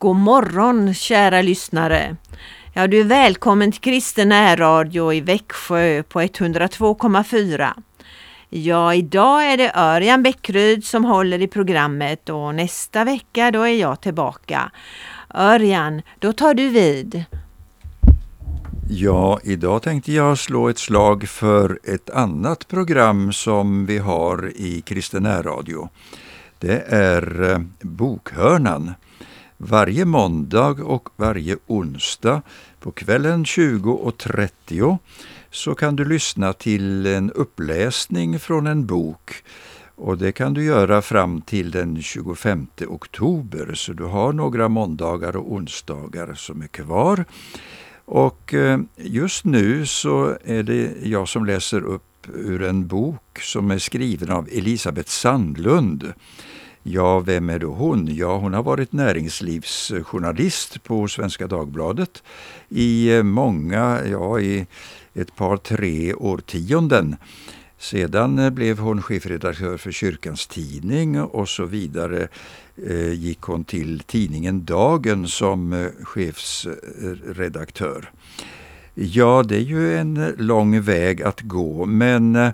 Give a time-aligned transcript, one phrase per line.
[0.00, 2.16] God morgon kära lyssnare!
[2.72, 7.68] Ja, du är välkommen till Kristen närradio i Växjö på 102,4.
[8.48, 13.74] Ja, idag är det Örjan Bäckryd som håller i programmet och nästa vecka då är
[13.74, 14.70] jag tillbaka.
[15.34, 17.24] Örjan, då tar du vid.
[18.90, 24.80] Ja, idag tänkte jag slå ett slag för ett annat program som vi har i
[24.80, 25.88] Kristen närradio.
[26.58, 28.94] Det är eh, Bokhörnan.
[29.62, 32.42] Varje måndag och varje onsdag
[32.80, 34.98] på kvällen 20.30
[35.50, 39.34] så kan du lyssna till en uppläsning från en bok
[39.94, 45.36] och det kan du göra fram till den 25 oktober så du har några måndagar
[45.36, 47.24] och onsdagar som är kvar.
[48.04, 53.70] Och eh, just nu så är det jag som läser upp ur en bok som
[53.70, 56.12] är skriven av Elisabeth Sandlund.
[56.82, 58.14] Ja, vem är då hon?
[58.14, 62.22] Ja, hon har varit näringslivsjournalist på Svenska Dagbladet
[62.68, 64.66] i eh, många, ja i
[65.14, 67.16] ett par tre årtionden.
[67.78, 72.28] Sedan eh, blev hon chefredaktör för Kyrkans Tidning och så vidare
[72.86, 78.10] eh, gick hon till tidningen Dagen som chefsredaktör.
[78.94, 82.52] Ja, det är ju en lång väg att gå, men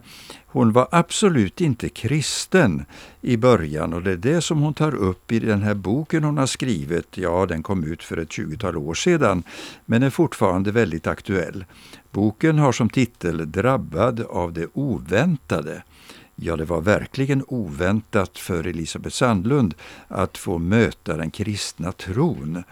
[0.57, 2.85] hon var absolut inte kristen
[3.21, 6.39] i början och det är det som hon tar upp i den här boken hon
[6.39, 7.19] har skrivit.
[7.19, 9.43] Ja, den kom ut för ett tjugotal år sedan,
[9.85, 11.65] men är fortfarande väldigt aktuell.
[12.11, 15.83] Boken har som titel Drabbad av det oväntade.
[16.37, 19.75] Ja, det var verkligen oväntat för Elisabeth Sandlund
[20.09, 22.63] att få möta den kristna tron.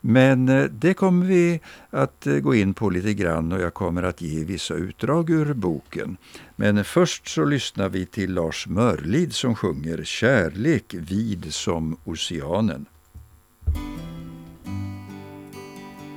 [0.00, 4.02] Men eh, det kommer vi att eh, gå in på lite grann och jag kommer
[4.02, 6.16] att ge vissa utdrag ur boken.
[6.56, 12.86] Men först så lyssnar vi till Lars Mörlid som sjunger Kärlek vid som oceanen.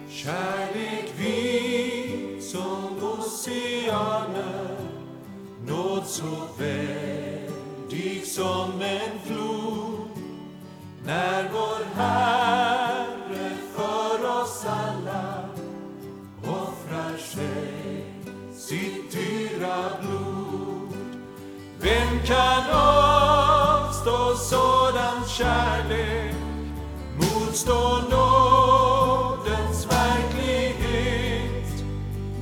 [0.10, 4.64] Kärlek vid som oceanen
[5.68, 10.10] Nåd så väldig som en flod
[11.06, 11.50] När
[22.26, 26.36] kan avstå sådan kärlek.
[27.16, 31.84] Motstå nådens verklighet.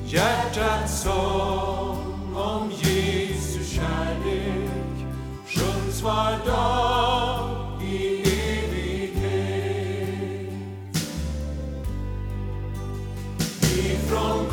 [0.06, 5.08] Hjärtats sång om Jesu kärlek
[5.48, 8.22] sjungs var dag i
[8.62, 9.34] evighet.
[13.62, 14.46] Ifrån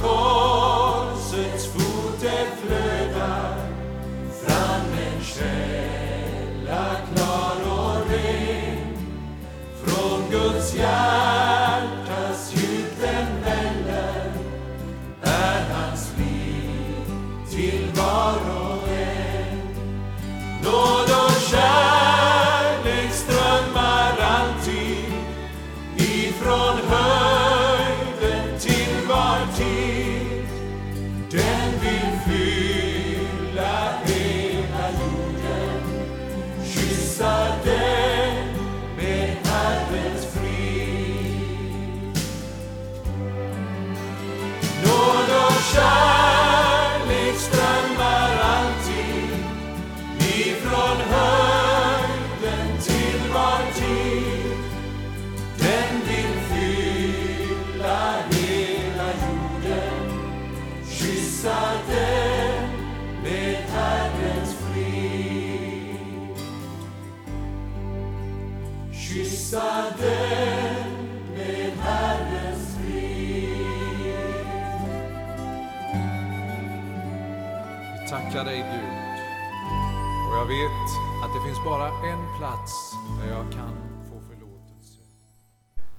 [78.38, 79.18] Vi dig Gud.
[80.28, 80.88] Och jag vet
[81.24, 83.72] att det finns bara en plats där jag kan
[84.10, 84.98] få förlåtelse.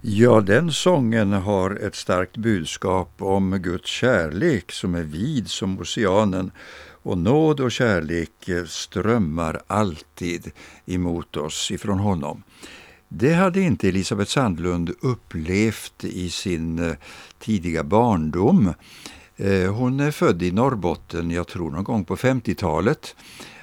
[0.02, 6.52] Ja, den sången har ett starkt budskap om Guds kärlek som är vid som oceanen
[7.04, 10.52] och nåd och kärlek strömmar alltid
[10.86, 12.44] emot oss ifrån honom.
[13.08, 16.96] Det hade inte Elisabeth Sandlund upplevt i sin eh,
[17.40, 18.74] tidiga barndom.
[19.42, 23.16] Eh, hon är född i Norrbotten, jag tror någon gång på 50-talet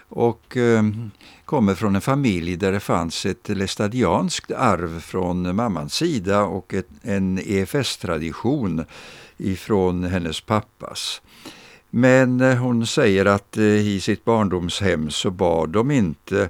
[0.09, 1.11] och ehm,
[1.45, 7.39] kommer från en familj där det fanns ett lestadianskt arv från mammans sida och en
[7.39, 8.85] EFS-tradition
[9.37, 11.23] ifrån hennes pappas.
[11.91, 16.49] Men eh, hon säger att eh, i sitt barndomshem så bad de inte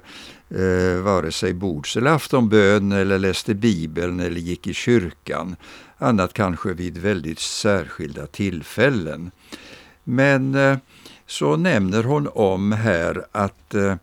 [0.49, 5.55] eh, vare sig bords eller aftonbön eller läste Bibeln eller gick i kyrkan.
[5.99, 9.31] Annat kanske vid väldigt särskilda tillfällen.
[10.03, 10.77] Men eh,
[11.25, 13.95] så nämner hon om här att eh,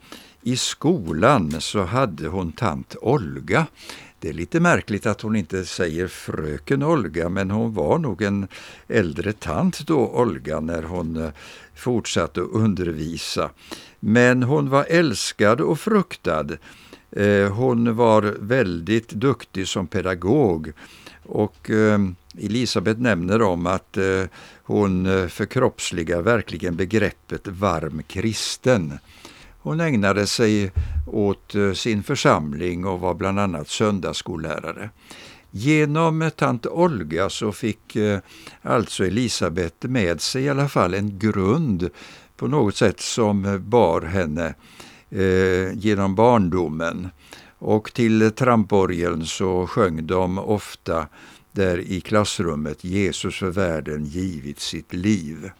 [0.43, 3.67] i skolan så hade hon tant Olga.
[4.20, 8.49] Det är lite märkligt att hon inte säger fröken Olga, men hon var nog en
[8.88, 11.31] äldre tant då, Olga, när hon eh,
[11.75, 13.50] fortsatte att undervisa.
[14.00, 16.46] Men hon var älskad och fruktad.
[17.50, 20.73] Hon var väldigt duktig som pedagog
[21.26, 21.99] och eh,
[22.38, 24.25] Elisabet nämner om att eh,
[24.62, 28.99] hon eh, förkroppsligar verkligen begreppet varm kristen.
[29.59, 30.73] Hon ägnade sig
[31.06, 34.91] åt eh, sin församling och var bland annat söndagsskollärare.
[35.50, 38.19] Genom tant Olga så fick eh,
[38.62, 41.91] alltså Elisabet med sig i alla fall en grund
[42.37, 44.55] på något sätt som bar henne
[45.11, 47.09] eh, genom barndomen.
[47.65, 51.07] Och till tramporgeln så sjöng de ofta
[51.53, 55.51] där i klassrummet Jesus för världen givit sitt liv.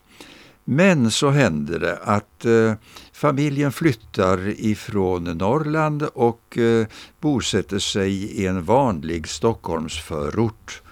[0.65, 2.75] Men så händer det att eh,
[3.13, 6.87] familjen flyttar ifrån Norrland och eh,
[7.21, 10.83] bosätter sig i en vanlig Stockholmsförort.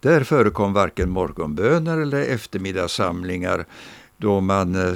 [0.00, 3.64] Där förekom varken morgonböner eller eftermiddagssamlingar
[4.16, 4.94] då man eh,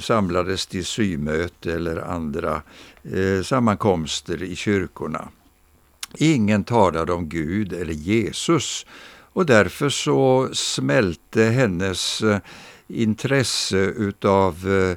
[0.00, 2.62] samlades till symöte eller andra
[3.02, 5.28] eh, sammankomster i kyrkorna.
[6.18, 8.86] Ingen talade om Gud eller Jesus
[9.32, 12.38] och därför så smälte hennes eh,
[12.88, 14.96] intresse utav eh,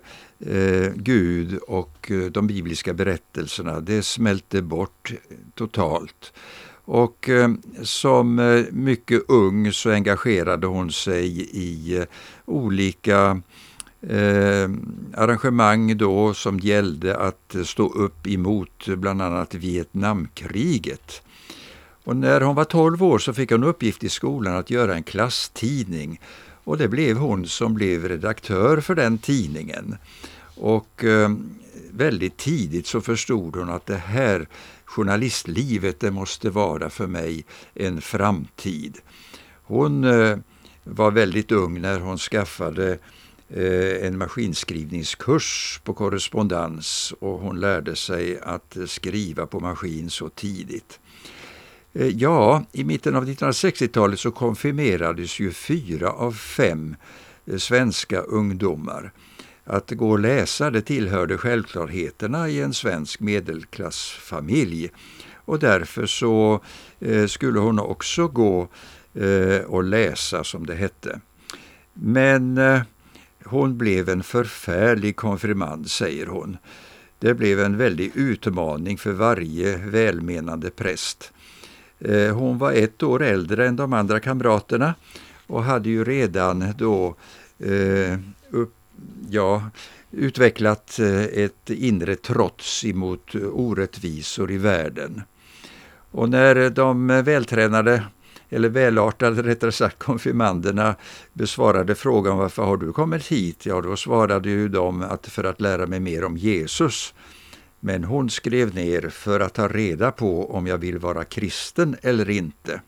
[0.56, 5.14] eh Gud och eh, de bibliska berättelserna, det smälte bort
[5.56, 6.34] totalt.
[6.86, 7.52] Och eh,
[7.84, 12.06] som mycket ung så engagerade hon sig i eh,
[12.46, 13.42] olika
[14.10, 14.70] eh,
[15.14, 21.22] arrangemang då som gällde att stå upp emot bland annat Vietnamkriget.
[22.04, 25.04] Och när hon var 12 år så fick hon uppgift i skolan att göra en
[25.04, 26.20] klasstidning
[26.64, 29.96] och det blev hon som blev redaktör för den tidningen.
[30.56, 31.32] Och eh,
[31.92, 34.48] väldigt tidigt så förstod hon att det här
[34.86, 38.98] journalistlivet, det måste vara för mig en framtid.
[39.64, 40.38] Hon eh,
[40.84, 42.98] var väldigt ung när hon skaffade eh,
[43.56, 51.00] Eh, en maskinskrivningskurs på korrespondens och hon lärde sig att skriva på maskin så tidigt.
[51.94, 56.96] Eh, ja, i mitten av 1960-talet så konfirmerades ju fyra av fem
[57.46, 59.12] eh, svenska ungdomar.
[59.64, 64.92] Att gå och läsa det tillhörde självklarheterna i en svensk medelklassfamilj.
[65.46, 66.60] Och därför så
[67.28, 68.68] skulle hon också gå
[69.68, 71.22] och läsa som det hette.
[71.94, 72.60] Men
[73.54, 76.58] hon blev en förfärlig konfirmand, säger hon.
[77.20, 81.32] Det blev en väldig utmaning för varje välmenande präst.
[82.00, 84.96] Eh, hon var ett år äldre än de andra kamraterna
[85.48, 87.16] och hade ju redan då
[87.60, 88.20] eh,
[88.50, 88.74] upp,
[89.30, 89.70] ja,
[90.12, 95.22] utvecklat eh, ett inre trots emot orättvisor i världen.
[96.12, 98.04] Och när de vältränade
[98.54, 100.96] eller välartade rättare sagt konfirmanderna
[101.34, 103.66] besvarade frågan varför har du kommit hit?
[103.66, 107.14] Ja, då svarade ju de att för att lära mig mer om Jesus.
[107.80, 112.30] Men hon skrev ner för att ta reda på om jag vill vara kristen eller
[112.30, 112.82] inte.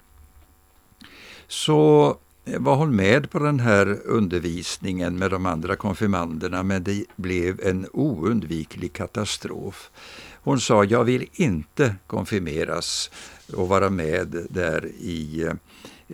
[1.48, 7.06] Så Eh, var hon med på den här undervisningen med de andra konfirmanderna men det
[7.16, 9.92] blev en oundviklig katastrof.
[10.34, 13.12] Hon sa, jag vill inte konfirmeras
[13.54, 15.54] och vara med där i eh,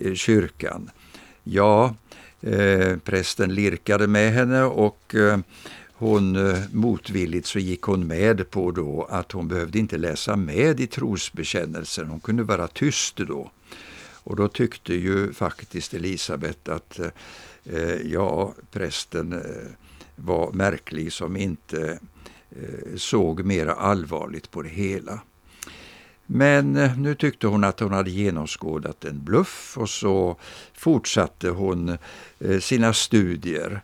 [0.06, 0.90] eh kyrkan.
[1.44, 1.94] Ja,
[2.40, 5.38] eh, prästen lirkade med henne och eh,
[5.92, 10.80] hon eh, motvilligt så gick hon med på då att hon behövde inte läsa med
[10.80, 13.50] i trosbekännelsen, hon kunde vara tyst då.
[14.24, 16.98] Och då tyckte ju faktiskt Elisabet att
[17.64, 19.40] eh, ja, prästen eh,
[20.16, 21.98] var märklig som inte
[22.50, 25.20] eh, såg mera allvarligt på det hela.
[26.26, 30.36] Men eh, nu tyckte hon att hon hade genomskådat en bluff och så
[30.74, 31.98] fortsatte hon
[32.38, 33.80] eh, sina studier.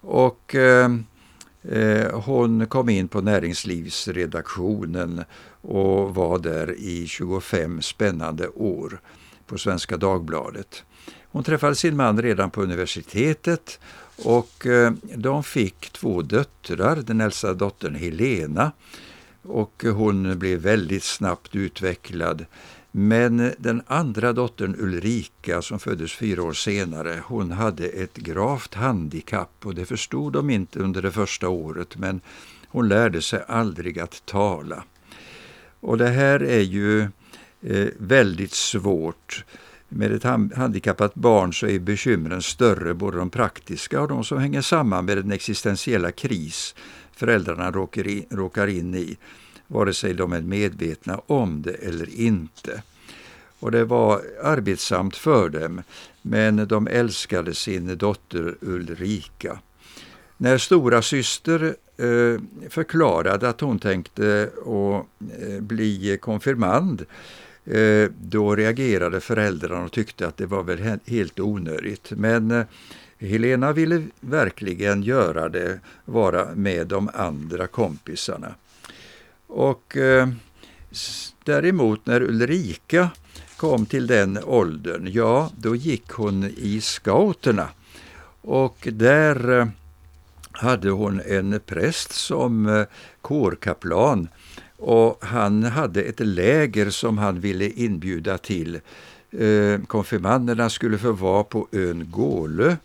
[0.00, 0.90] Och eh,
[2.12, 5.24] hon kom in på näringslivsredaktionen
[5.60, 9.00] och var där i 25 spännande år
[9.48, 10.84] på Svenska Dagbladet.
[11.30, 13.80] Hon träffade sin man redan på universitetet
[14.24, 18.72] och eh, de fick två döttrar, den äldsta dottern Helena
[19.42, 22.44] och hon blev väldigt snabbt utvecklad.
[22.90, 29.52] Men den andra dottern Ulrika som föddes fyra år senare, hon hade ett gravt handikapp
[29.64, 32.20] och det förstod de inte under det första året men
[32.68, 34.82] hon lärde sig aldrig att tala.
[35.80, 37.08] Och det här är ju
[37.62, 39.44] Eh, väldigt svårt.
[39.88, 40.22] Med ett
[40.56, 45.16] handikappat barn så är bekymren större, både de praktiska och de som hänger samman med
[45.16, 46.74] den existentiella kris
[47.18, 47.70] föräldrarna
[48.30, 49.16] råkar in i
[49.66, 52.82] vare sig de är medvetna om det eller inte.
[53.60, 55.82] Och det var arbetsamt för dem,
[56.22, 59.58] men de älskade sin dotter Ulrika.
[60.36, 65.06] När stora syster eh, förklarade att hon tänkte att
[65.42, 67.06] eh, bli konfirmand
[67.70, 72.10] Eh, då reagerade föräldrarna och tyckte att det var väl helt onödigt.
[72.10, 72.64] Men eh,
[73.18, 78.54] Helena ville verkligen göra det, vara med de andra kompisarna.
[79.46, 80.28] Och eh,
[81.44, 83.10] däremot när Ulrika
[83.56, 87.68] kom till den åldern, ja då gick hon i scouterna.
[88.40, 89.70] Och där
[90.52, 92.86] hade hon en präst som eh,
[93.20, 94.28] kårkaplan
[94.78, 98.80] och han hade ett läger som han ville inbjuda till.
[99.30, 102.76] Eh, konfirmanderna skulle få vara på ön Gålö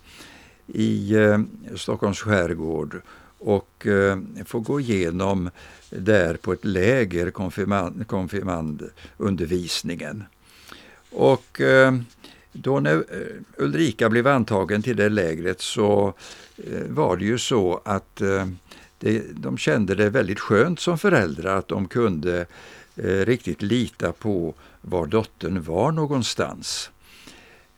[0.66, 1.40] i eh,
[1.76, 3.00] Stockholms skärgård
[3.38, 5.50] och eh, få gå igenom
[5.90, 10.24] där på ett läger konfirmand, konfirmandundervisningen.
[11.10, 11.94] Och eh,
[12.52, 13.02] då när eh,
[13.56, 16.14] Ulrika blev antagen till det lägret så
[16.56, 18.46] eh, var det ju så att eh,
[19.04, 22.46] det, de kände det väldigt skönt som föräldrar att de kunde
[22.96, 26.90] eh, riktigt lita på var dottern var någonstans.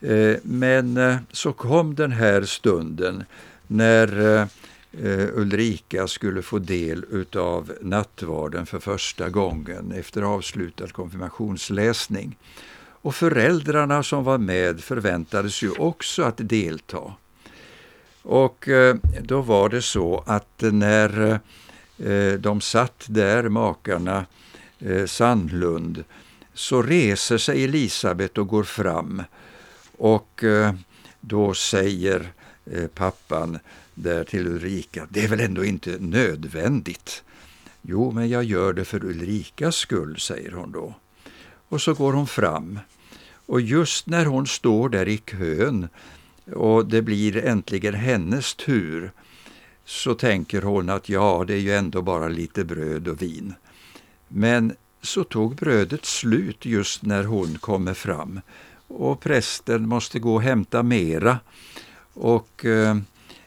[0.01, 3.25] Eh, men eh, så kom den här stunden
[3.67, 4.49] när
[5.35, 12.37] Ulrika skulle få del utav nattvarden för första gången efter avslutad konfirmationsläsning.
[12.79, 17.15] Och föräldrarna som var med förväntades ju också att delta.
[18.27, 21.41] Och eh, då var det så att när
[21.99, 24.27] eh, de satt där, makarna
[24.79, 26.05] eh, Sandlund,
[26.55, 29.23] så reser sig Elisabet och går fram.
[29.99, 30.45] Och
[31.21, 32.33] då säger
[32.95, 33.59] pappan
[33.95, 37.25] där till Ulrika, det är väl ändå inte nödvändigt?
[37.83, 40.95] Jo, men jag gör det för Ulrikas skull, säger hon då.
[41.69, 42.79] Och så går hon fram
[43.47, 45.89] och just när hon står där i kön
[46.55, 49.13] och det blir äntligen hennes tur
[49.85, 53.55] så tänker hon att ja, det är ju ändå bara lite bröd och vin.
[54.29, 58.41] Men så tog brödet slut just när hon kommer fram
[58.89, 61.39] och prästen måste gå och hämta mera.
[62.15, 62.97] Och eh,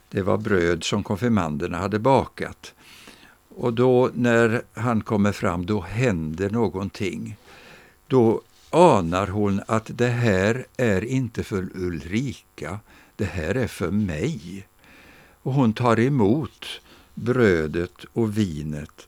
[0.10, 2.74] det var bröd som konfirmanderna hade bakat.
[3.56, 7.38] Och då när han kommer fram, då händer någonting.
[8.08, 12.80] Då anar hon att det här är inte för Ulrika,
[13.16, 14.68] det här är för mig.
[15.42, 16.82] Och hon tar emot
[17.14, 19.08] brödet och vinet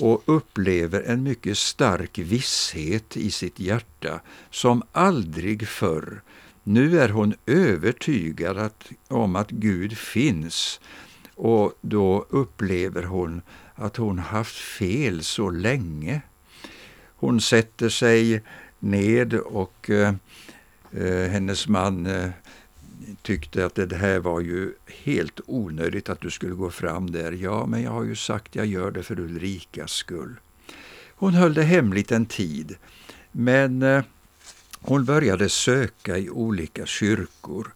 [0.00, 6.22] och upplever en mycket stark visshet i sitt hjärta som aldrig förr.
[6.62, 10.80] Nu är hon övertygad att, om att Gud finns
[11.34, 13.42] och då upplever hon
[13.74, 16.20] att hon haft fel så länge.
[17.16, 18.42] Hon sätter sig
[18.82, 20.14] ned och eh,
[20.92, 22.30] eh, hennes man eh,
[23.22, 24.72] tyckte att det här var ju
[25.04, 27.32] helt onödigt att du skulle gå fram där.
[27.32, 30.34] Ja, men jag har ju sagt jag gör det för Ulrikas skull.
[31.16, 32.76] Hon höll det hemligt en tid,
[33.32, 34.02] men eh,
[34.80, 37.74] hon började söka i olika kyrkor.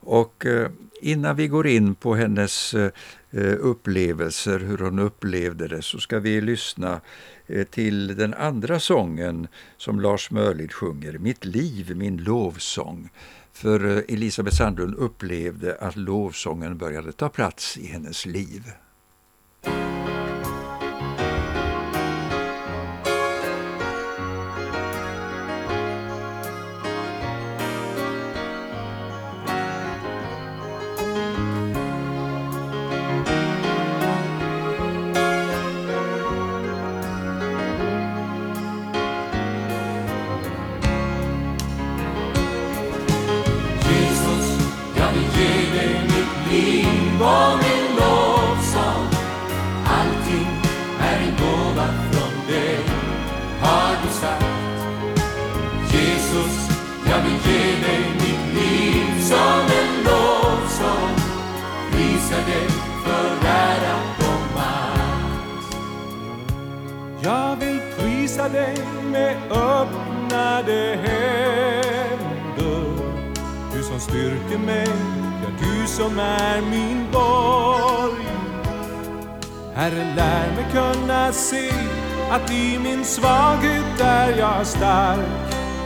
[0.00, 2.90] Och eh, innan vi går in på hennes eh,
[3.34, 7.00] Eh, upplevelser, hur hon upplevde det, så ska vi lyssna
[7.46, 13.10] eh, till den andra sången som Lars Mörlid sjunger, Mitt liv, min lovsång.
[13.52, 18.62] För eh, Elisabeth Sandlund upplevde att lovsången började ta plats i hennes liv.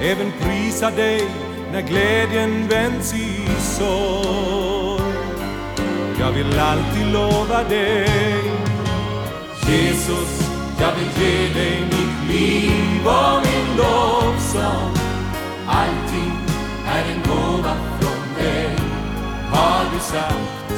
[0.03, 1.29] Även prisa dig
[1.73, 5.03] när glädjen vänds i sorg.
[6.21, 8.57] Jag vill alltid lova dig
[9.69, 10.51] Jesus,
[10.81, 14.95] jag vill ge dig mitt liv och min lovsång.
[15.67, 16.39] Allting
[16.89, 18.77] är en gåva från dig,
[19.51, 20.73] har du sagt.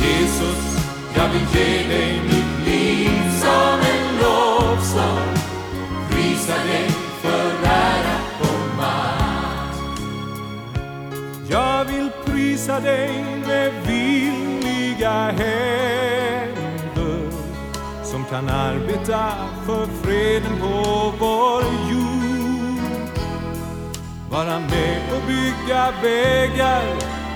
[0.00, 0.80] Jesus,
[1.16, 5.34] jag vill ge dig mitt liv som en lovsång.
[6.10, 6.90] Prisa dig
[7.22, 7.93] för världen
[12.54, 16.50] prisa dig med villiga händer
[18.04, 19.32] som kan arbeta
[19.66, 23.18] för freden på vår jord.
[24.30, 26.84] Vara med och bygga vägar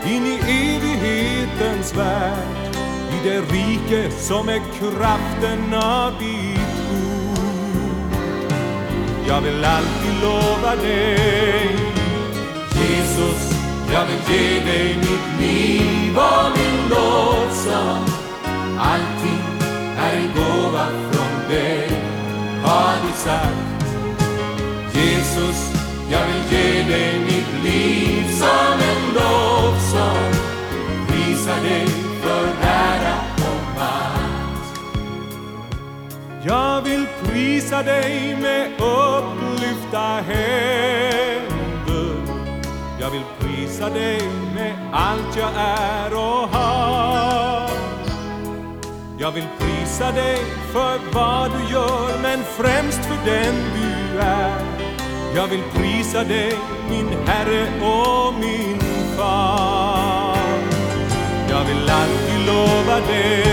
[0.07, 2.77] in i evighetens värld
[3.13, 7.39] i det rike som är kraften av ditt ord.
[9.29, 11.77] Jag vill alltid lova dig
[12.73, 13.58] Jesus,
[13.93, 18.05] jag vill ge dig mitt liv och min lovsång.
[18.79, 19.45] Allting
[19.99, 21.91] är en gåva från dig,
[22.65, 23.69] har du sagt.
[24.93, 25.73] Jesus,
[26.11, 30.33] jag vill ge dig mitt liv som en lovsång.
[31.09, 31.87] Prisa dig
[32.23, 34.81] för ära och makt.
[36.47, 41.39] Jag vill prisa dig med upplyfta händer.
[43.01, 43.23] Jag vill
[43.69, 44.21] prisa dig
[44.55, 47.71] med allt jag är och har.
[49.19, 50.37] Jag vill prisa dig
[50.73, 54.61] för vad du gör, men främst för den du är.
[55.37, 56.53] Jag vill prisa dig,
[56.91, 58.79] min Herre och min
[59.17, 60.39] Far.
[61.51, 63.48] Jag vill alltid lova dig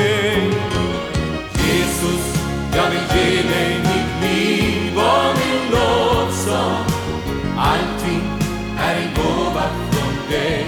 [10.30, 10.66] dig,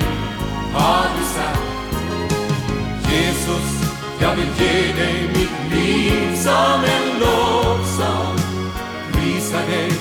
[0.74, 1.62] har du sagt.
[3.12, 8.38] Jesus, jag vill ge dig mitt liv som en lovsång.
[9.12, 9.97] Prisa dig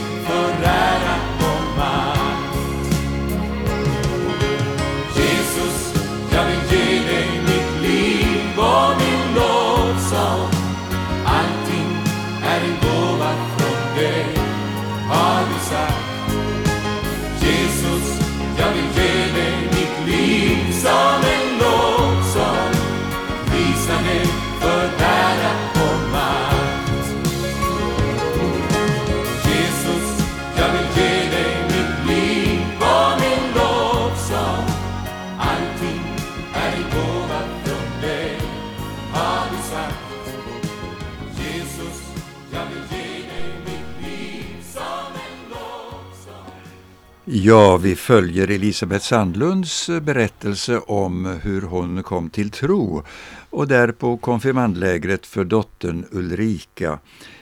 [47.28, 53.02] Ja, vi följer Elisabeth Sandlunds eh, berättelse om hur hon kom till tro
[53.50, 56.98] och där på konfirmandlägret för dottern Ulrika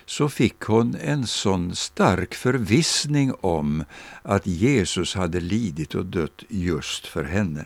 [0.07, 3.85] så fick hon en sån stark förvissning om
[4.23, 7.64] att Jesus hade lidit och dött just för henne.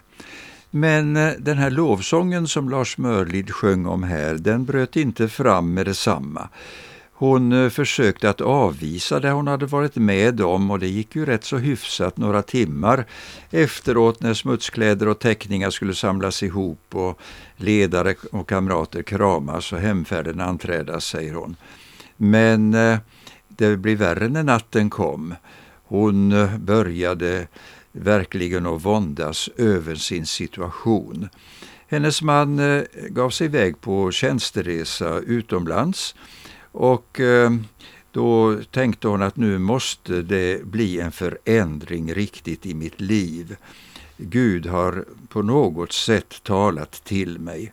[0.70, 5.74] Men eh, den här lovsången som Lars Mörlid sjöng om här, den bröt inte fram
[5.74, 6.48] med detsamma.
[7.20, 11.26] Hon eh, försökte att avvisa det hon hade varit med om och det gick ju
[11.26, 13.04] rätt så hyfsat några timmar
[13.50, 17.20] efteråt när smutskläder och teckningar skulle samlas ihop och
[17.56, 21.56] ledare och kamrater kramas och hemfärden anträdas, säger hon.
[22.16, 22.98] Men eh,
[23.48, 25.34] det blev värre när natten kom.
[25.84, 27.46] Hon eh, började
[27.92, 31.28] verkligen att våndas över sin situation.
[31.88, 32.60] Hennes man
[33.08, 36.14] gav sig iväg på tjänsteresa utomlands
[36.78, 37.50] och eh,
[38.12, 43.56] då tänkte hon att nu måste det bli en förändring riktigt i mitt liv.
[44.16, 47.72] Gud har på något sätt talat till mig.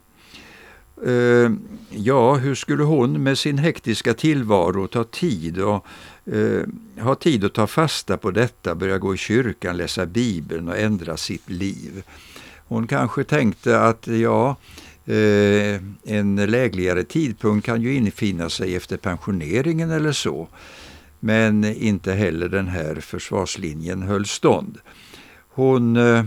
[1.06, 1.52] Eh,
[1.89, 5.86] ja, hur skulle hon med sin hektiska tillvaro ta tid och
[6.26, 6.62] eh,
[7.04, 11.18] ha tid att ta fasta på detta, börja gå i kyrkan, läsa Bibeln och ändra
[11.18, 12.04] sitt liv?
[12.68, 14.56] Hon kanske tänkte att ja, eh,
[15.06, 20.48] Eh, en lägligare tidpunkt kan ju infinna sig efter pensioneringen eller så.
[21.20, 24.78] Men inte heller den här försvarslinjen höll stånd.
[25.50, 26.26] Hon eh,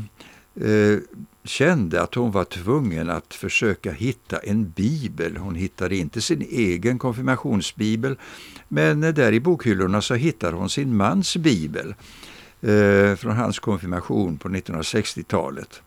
[0.61, 0.99] eh,
[1.45, 5.37] kände att hon var tvungen att försöka hitta en bibel.
[5.37, 8.17] Hon hittade inte sin egen konfirmationsbibel,
[8.69, 11.95] men där i bokhyllorna så hittade hon sin mans bibel
[12.61, 15.83] eh, från hans konfirmation på 1960-talet.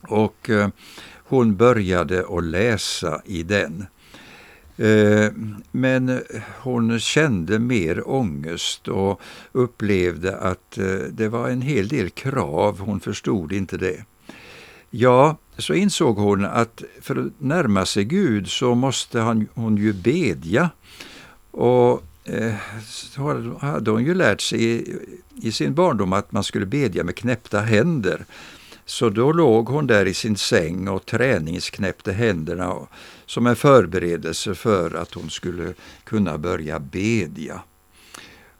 [0.00, 0.68] Och eh,
[1.14, 3.86] hon började att läsa i den.
[4.76, 5.32] Eh,
[5.70, 6.20] men
[6.60, 9.20] hon kände mer ångest och
[9.52, 14.04] upplevde att eh, det var en hel del krav, hon förstod inte det.
[14.90, 19.20] Ja, så insåg hon att för att närma sig Gud så måste
[19.54, 20.70] hon ju bedja.
[21.50, 22.02] Och
[22.84, 24.84] så hade hon ju lärt sig
[25.42, 28.24] i sin barndom att man skulle bedja med knäppta händer.
[28.88, 32.76] Så då låg hon där i sin säng och träningsknäppte händerna
[33.26, 35.74] som en förberedelse för att hon skulle
[36.04, 37.62] kunna börja bedja.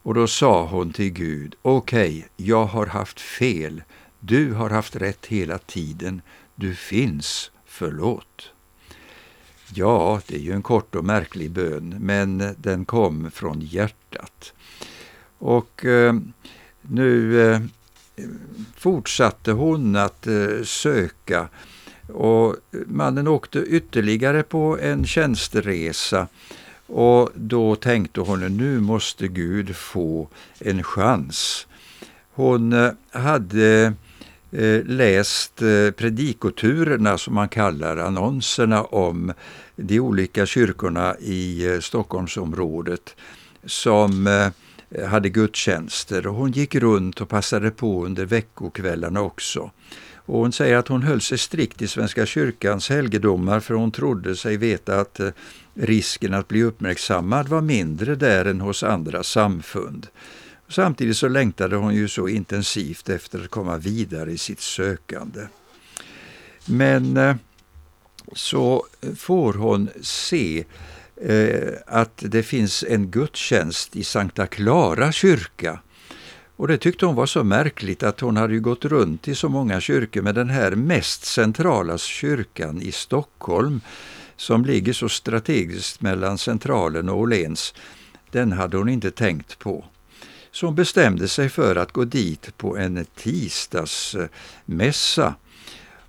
[0.03, 3.83] Och då sa hon till Gud, okej, okay, jag har haft fel,
[4.21, 6.23] du har haft rätt hela tiden,
[6.55, 8.51] du finns, förlåt.
[9.75, 14.53] Ja, det är ju en kort och märklig bön, men den kom från hjärtat.
[15.39, 16.15] Och eh,
[16.83, 17.61] nu eh,
[18.77, 21.49] fortsatte hon att eh, söka
[22.07, 26.27] och mannen åkte ytterligare på en tjänsteresa
[26.87, 30.29] och då tänkte hon nu måste Gud få
[30.59, 31.67] en chans.
[32.33, 33.93] Hon eh, hade
[34.53, 35.57] eh, läst
[35.97, 39.33] predikoturerna som man kallar annonserna om
[39.77, 43.17] de olika kyrkorna i Stockholmsområdet
[43.65, 44.51] som
[44.91, 49.71] Eh, hade gudstjänster och hon gick runt och passade på under veckokvällarna också.
[50.15, 54.37] Och hon säger att hon höll sig strikt i Svenska kyrkans helgedomar för hon trodde
[54.37, 55.31] sig veta att eh,
[55.75, 60.07] risken att bli uppmärksammad var mindre där än hos andra samfund.
[60.69, 65.41] Samtidigt så längtade hon ju så intensivt efter att komma vidare i sitt sökande.
[66.65, 67.37] Men eh,
[68.33, 70.65] så får hon se eh,
[71.21, 75.81] Eh, att det finns en gudstjänst i Sankta Clara kyrka.
[76.57, 79.81] Och det tyckte hon var så märkligt att hon hade gått runt i så många
[79.81, 83.81] kyrkor med den här mest centrala kyrkan i Stockholm
[84.37, 87.75] som ligger så strategiskt mellan Centralen och Åhléns.
[88.31, 89.85] Den hade hon inte tänkt på.
[90.51, 95.35] Så hon bestämde sig för att gå dit på en tisdagsmässa.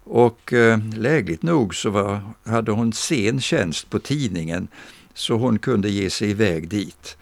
[0.04, 4.68] Och eh, lägligt nog så var, hade hon sen tjänst på tidningen
[5.14, 7.18] så hon kunde ge sig iväg dit.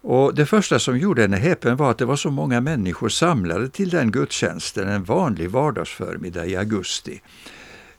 [0.00, 3.68] Och Det första som gjorde henne häpen var att det var så många människor samlade
[3.68, 7.20] till den gudstjänsten en vanlig vardagsförmiddag i augusti.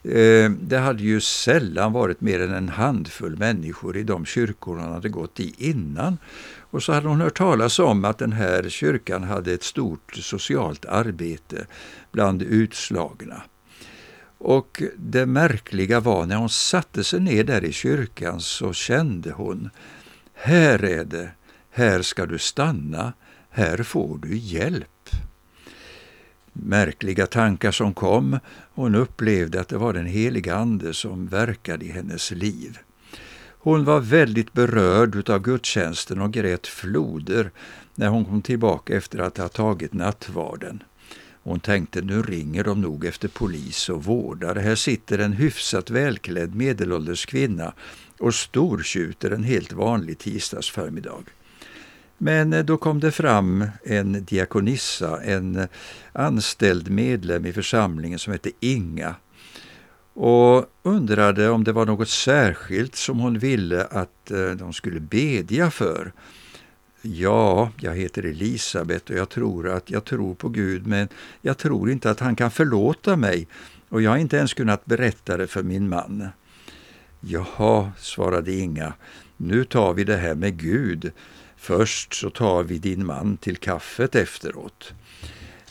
[0.04, 4.94] Eh, det hade ju sällan varit mer än en handfull människor i de kyrkor hon
[4.94, 6.18] hade gått i innan.
[6.72, 10.86] Och så hade hon hört talas om att den här kyrkan hade ett stort socialt
[10.86, 11.68] arbete
[12.12, 13.42] bland utslagna.
[14.48, 19.70] Och det märkliga var när hon satte sig ner där i kyrkan så kände hon,
[20.34, 21.30] här är det,
[21.72, 23.14] här ska du stanna,
[23.50, 25.10] här får du hjälp.
[26.54, 28.40] Märkliga tankar som kom,
[28.74, 32.78] hon upplevde att det var den heliga Ande som verkade i hennes liv.
[33.48, 37.52] Hon var väldigt berörd av gudstjänsten och grät floder
[37.96, 40.84] när hon kom tillbaka efter att ha tagit nattvarden.
[41.46, 44.60] Hon tänkte nu ringer de nog efter polis och vårdare.
[44.60, 47.74] Här sitter en hyfsat välklädd medelålders kvinna
[48.20, 51.24] och stortjuter en helt vanlig tisdagsförmiddag.
[52.18, 55.68] Men eh, då kom det fram en diakonissa, en
[56.14, 59.16] anställd medlem i församlingen som hette Inga
[60.14, 65.72] och undrade om det var något särskilt som hon ville att eh, de skulle bedja
[65.72, 66.12] för.
[67.08, 71.08] Ja, jag heter Elisabet och jag tror att jag tror på Gud, men
[71.42, 73.48] jag tror inte att han kan förlåta mig
[73.90, 76.28] och jag har inte ens kunnat berätta det för min man.
[77.20, 78.94] Jaha, svarade Inga,
[79.38, 81.12] nu tar vi det här med Gud.
[81.58, 84.94] Först så tar vi din man till kaffet efteråt.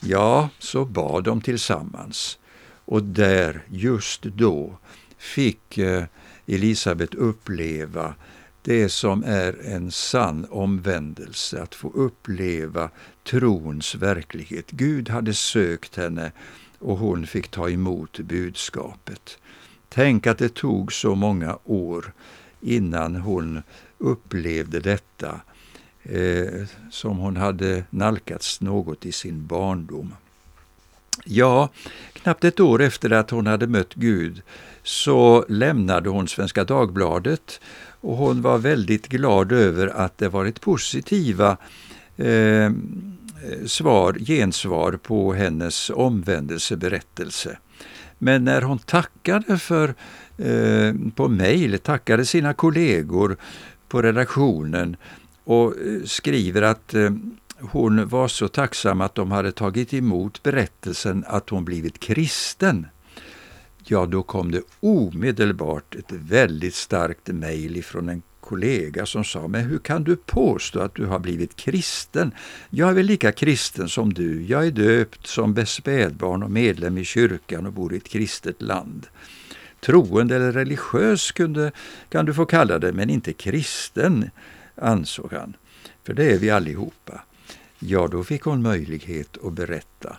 [0.01, 2.39] Ja, så bad de tillsammans.
[2.85, 4.79] Och där, just då,
[5.19, 6.05] fick eh,
[6.47, 8.15] Elisabet uppleva
[8.65, 12.91] det som är en sann omvändelse, att få uppleva
[13.25, 14.71] trons verklighet.
[14.71, 16.33] Gud hade sökt henne
[16.79, 19.39] och hon fick ta emot budskapet.
[19.89, 22.13] Tänk att det tog så många år
[22.61, 23.63] innan hon
[23.99, 25.41] upplevde detta
[26.03, 30.15] eh, som hon hade nalkats något i sin barndom.
[31.25, 31.69] Ja,
[32.13, 34.43] knappt ett år efter att hon hade mött Gud
[34.85, 37.61] så lämnade hon Svenska Dagbladet
[38.01, 41.57] och hon var väldigt glad över att det varit positiva
[42.17, 42.71] eh,
[43.67, 47.59] svar, gensvar på hennes omvändelseberättelse.
[48.19, 49.95] Men när hon tackade för,
[50.39, 53.37] eh, på mejl, tackade sina kollegor
[53.89, 54.97] på redaktionen
[55.45, 57.11] och eh, skriver att eh,
[57.61, 62.87] hon var så tacksam att de hade tagit emot berättelsen att hon blivit kristen.
[63.87, 69.65] Ja, då kom det omedelbart ett väldigt starkt mejl ifrån en kollega som sa, men
[69.65, 72.33] hur kan du påstå att du har blivit kristen?
[72.71, 74.43] Jag är väl lika kristen som du.
[74.43, 79.07] Jag är döpt som spädbarn och medlem i kyrkan och bor i ett kristet land.
[79.81, 81.73] Troende eller religiös kunde,
[82.09, 84.31] kan du få kalla det, men inte kristen,
[84.75, 85.57] ansåg han.
[86.05, 87.25] För det är vi allihopa.
[87.79, 90.17] Ja, då fick hon möjlighet att berätta.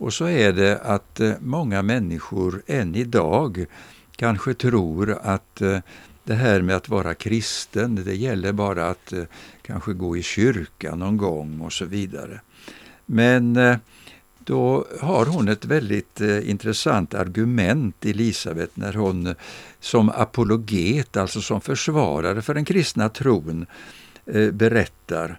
[0.00, 3.66] Och så är det att eh, många människor än idag
[4.16, 5.78] kanske tror att eh,
[6.24, 9.24] det här med att vara kristen, det gäller bara att eh,
[9.62, 12.40] kanske gå i kyrkan någon gång och så vidare.
[13.06, 13.58] Men
[14.38, 19.34] då har hon ett väldigt intressant argument, Elisabet, när hon
[19.80, 23.66] som apologet, alltså som försvarare för den kristna tron,
[24.52, 25.38] berättar.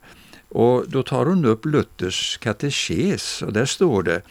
[0.49, 4.21] Och då tar hon upp Luthers katekes och där står det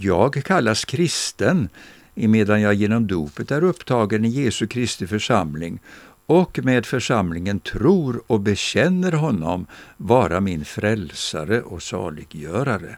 [0.00, 1.68] jag kallas kristen
[2.14, 5.80] emedan jag genom dopet är upptagen i Jesu Kristi församling
[6.26, 12.96] och med församlingen tror och bekänner honom vara min frälsare och saliggörare.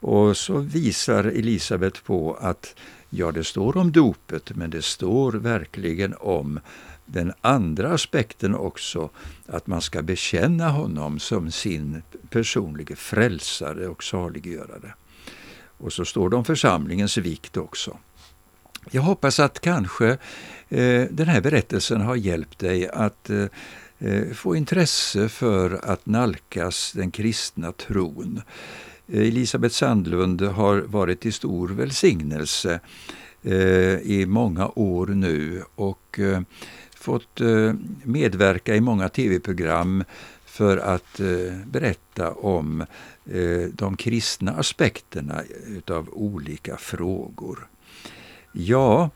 [0.00, 2.74] Och så visar Elisabet på att
[3.10, 6.60] ja, det står om dopet, men det står verkligen om
[7.06, 9.10] den andra aspekten också,
[9.46, 14.94] att man ska bekänna honom som sin personliga frälsare och saliggörare.
[15.82, 17.96] Och så står det om församlingens vikt också.
[18.90, 20.08] Jag hoppas att kanske
[20.68, 23.46] eh, den här berättelsen har hjälpt dig att eh,
[23.98, 28.42] eh få intresse för att nalkas den kristna tron.
[29.08, 32.80] Eh, Elisabeth Sandlund har varit till stor välsignelse
[33.42, 36.20] eh, i många år nu och
[36.96, 37.40] fått
[38.02, 40.04] medverka i många tv-program
[40.52, 42.80] för att eh, berätta om
[43.30, 47.68] eh, de kristna aspekterna utav olika frågor.
[48.52, 49.10] Ja,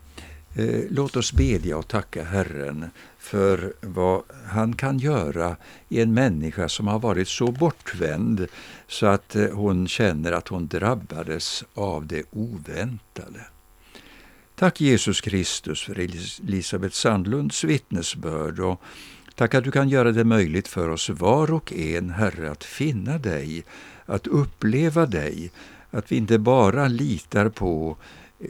[0.55, 5.57] eh, låt oss bedja och tacka Herren för vad han kan göra
[5.89, 8.47] i en människa som har varit så bortvänd
[8.89, 13.41] så att eh, hon känner att hon drabbades av det oväntade.
[14.55, 18.83] Tack Jesus Kristus för Elisabeth Sandlunds vittnesbörd och
[19.37, 23.19] tack att du kan göra det möjligt för oss var och en, Herre, att finna
[23.19, 23.65] dig,
[24.07, 25.51] att uppleva dig,
[25.91, 27.97] att vi inte bara litar på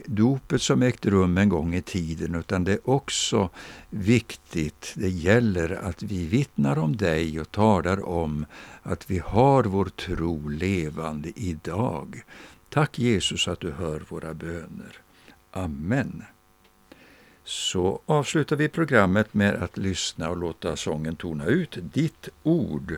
[0.05, 3.49] dopet som ägt rum en gång i tiden, utan det är också
[3.89, 8.45] viktigt, det gäller att vi vittnar om dig och talar om
[8.83, 12.21] att vi har vår tro levande idag.
[12.69, 14.97] Tack Jesus att du hör våra böner.
[15.51, 16.23] Amen.
[17.47, 22.97] Så avslutar vi programmet med att lyssna och låta sången tona ut Ditt ord.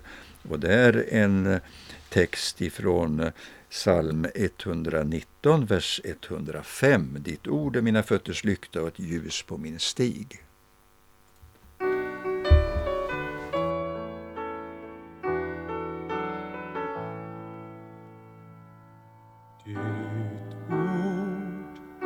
[0.49, 1.59] Och det är en
[2.09, 3.31] text ifrån
[3.69, 7.17] Psalm 119, vers 105.
[7.19, 10.43] Ditt ord är mina fötters lykta och ett ljus på min stig.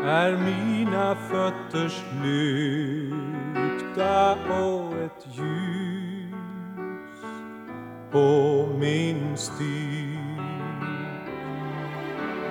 [0.05, 3.13] Är mina fötters lykta
[4.33, 6.33] och ett ljus
[8.11, 10.19] på min stig.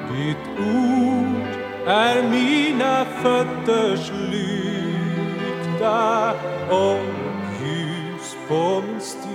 [0.09, 1.47] Ditt ord
[1.87, 6.31] är mina fötters lykta
[6.71, 7.01] och
[7.63, 9.29] ljus på min stig.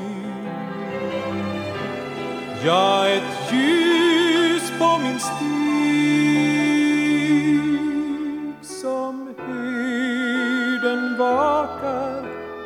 [2.66, 5.57] Ja, ett ljus på min stig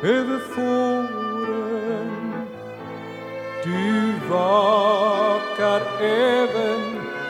[0.02, 2.32] över fåren.
[3.64, 6.80] Du vakar även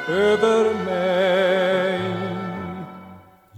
[0.09, 2.01] över mig.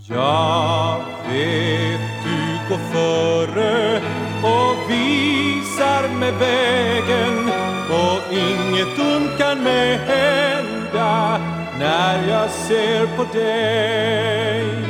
[0.09, 0.99] Jag
[1.29, 4.01] vet du går före
[4.43, 7.51] och visar mig vägen
[7.91, 11.41] och inget ont kan mig hända
[11.79, 14.84] när jag ser på dig.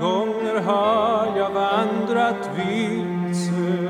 [0.00, 3.88] Gånger har jag vandrat vilse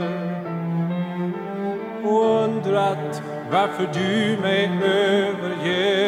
[2.04, 6.04] och undrat varför du mig övergett.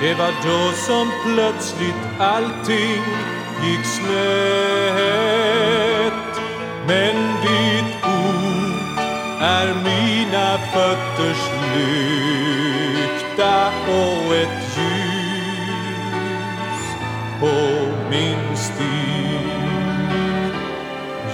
[0.00, 3.02] Det var då som plötsligt allting
[3.64, 5.00] gick snett.
[6.86, 7.16] Men
[10.30, 13.56] mina fötters lykta
[13.88, 15.60] och ett ljus
[17.40, 17.54] på
[18.10, 19.50] min stig.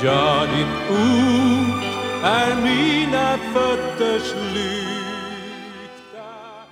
[0.03, 1.85] Ja, ditt ord
[2.25, 4.86] är mina fötters lykta